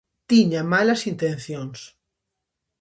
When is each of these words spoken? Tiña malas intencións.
Tiña 0.29 0.61
malas 0.73 1.01
intencións. 1.11 1.79